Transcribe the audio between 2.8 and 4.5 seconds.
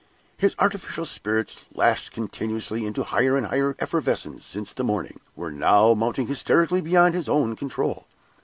into higher and higher effervescence